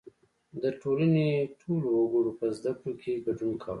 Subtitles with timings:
[0.63, 1.27] •د ټولنې
[1.61, 3.69] ټولو وګړو په زدهکړو کې ګډون کاوه.